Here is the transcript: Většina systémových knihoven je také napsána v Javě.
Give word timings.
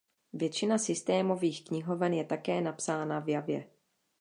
Většina 0.33 0.77
systémových 0.77 1.65
knihoven 1.65 2.13
je 2.13 2.23
také 2.23 2.61
napsána 2.61 3.19
v 3.19 3.29
Javě. 3.29 3.67